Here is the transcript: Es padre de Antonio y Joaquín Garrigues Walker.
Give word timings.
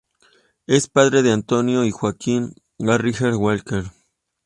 Es 0.65 0.87
padre 0.87 1.21
de 1.21 1.31
Antonio 1.31 1.85
y 1.85 1.91
Joaquín 1.91 2.55
Garrigues 2.79 3.35
Walker. 3.35 3.83